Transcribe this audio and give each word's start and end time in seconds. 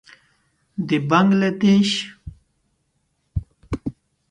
د 0.87 0.89
بنګله 1.09 1.49
دېش. 1.61 1.91